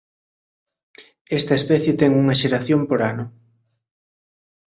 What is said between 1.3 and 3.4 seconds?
Esta especie ten unha xeración por ano.